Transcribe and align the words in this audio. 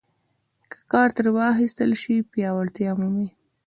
که 0.71 0.77
کار 0.91 1.09
ترې 1.15 1.29
واخیستل 1.37 1.91
شي 2.01 2.15
پیاوړتیا 2.31 2.91
مومي. 2.99 3.27